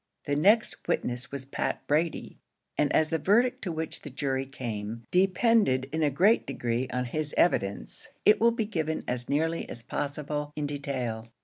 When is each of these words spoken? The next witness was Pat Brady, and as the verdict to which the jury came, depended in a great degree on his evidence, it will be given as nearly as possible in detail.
The 0.25 0.35
next 0.35 0.87
witness 0.87 1.31
was 1.31 1.45
Pat 1.45 1.85
Brady, 1.85 2.39
and 2.75 2.91
as 2.91 3.09
the 3.09 3.19
verdict 3.19 3.61
to 3.61 3.71
which 3.71 4.01
the 4.01 4.09
jury 4.09 4.47
came, 4.47 5.03
depended 5.11 5.87
in 5.91 6.01
a 6.01 6.09
great 6.09 6.47
degree 6.47 6.87
on 6.91 7.05
his 7.05 7.35
evidence, 7.37 8.09
it 8.25 8.41
will 8.41 8.49
be 8.49 8.65
given 8.65 9.03
as 9.07 9.29
nearly 9.29 9.69
as 9.69 9.83
possible 9.83 10.53
in 10.55 10.65
detail. 10.65 11.27